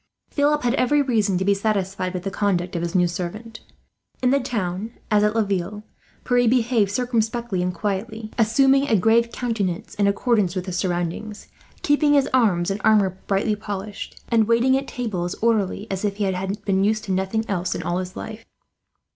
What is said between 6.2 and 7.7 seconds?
Pierre behaved circumspectly